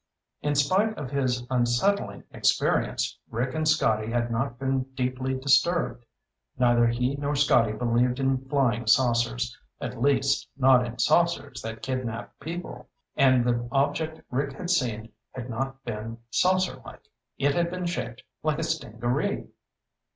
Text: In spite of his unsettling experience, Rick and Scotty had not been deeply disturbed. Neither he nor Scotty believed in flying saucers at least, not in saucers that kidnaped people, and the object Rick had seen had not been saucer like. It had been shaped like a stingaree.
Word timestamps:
In 0.41 0.55
spite 0.55 0.97
of 0.97 1.11
his 1.11 1.45
unsettling 1.51 2.23
experience, 2.31 3.19
Rick 3.29 3.53
and 3.53 3.67
Scotty 3.67 4.09
had 4.09 4.31
not 4.31 4.57
been 4.57 4.85
deeply 4.95 5.35
disturbed. 5.35 6.03
Neither 6.57 6.87
he 6.87 7.13
nor 7.17 7.35
Scotty 7.35 7.73
believed 7.73 8.19
in 8.19 8.43
flying 8.49 8.87
saucers 8.87 9.55
at 9.79 10.01
least, 10.01 10.47
not 10.57 10.83
in 10.87 10.97
saucers 10.97 11.61
that 11.61 11.83
kidnaped 11.83 12.39
people, 12.39 12.89
and 13.15 13.45
the 13.45 13.69
object 13.71 14.19
Rick 14.31 14.53
had 14.53 14.71
seen 14.71 15.11
had 15.33 15.51
not 15.51 15.83
been 15.83 16.17
saucer 16.31 16.81
like. 16.83 17.03
It 17.37 17.53
had 17.53 17.69
been 17.69 17.85
shaped 17.85 18.23
like 18.41 18.57
a 18.57 18.63
stingaree. 18.63 19.49